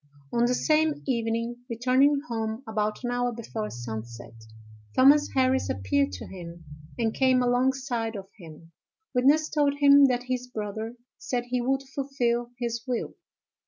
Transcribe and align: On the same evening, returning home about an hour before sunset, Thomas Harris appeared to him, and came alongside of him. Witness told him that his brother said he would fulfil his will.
On 0.33 0.45
the 0.45 0.55
same 0.55 1.03
evening, 1.05 1.57
returning 1.69 2.21
home 2.27 2.63
about 2.67 3.03
an 3.03 3.11
hour 3.11 3.31
before 3.31 3.69
sunset, 3.69 4.33
Thomas 4.95 5.29
Harris 5.35 5.69
appeared 5.69 6.11
to 6.13 6.25
him, 6.25 6.65
and 6.97 7.13
came 7.13 7.43
alongside 7.43 8.15
of 8.15 8.27
him. 8.39 8.71
Witness 9.13 9.47
told 9.47 9.75
him 9.77 10.05
that 10.05 10.23
his 10.23 10.47
brother 10.47 10.95
said 11.19 11.43
he 11.49 11.61
would 11.61 11.83
fulfil 11.93 12.49
his 12.57 12.81
will. 12.87 13.13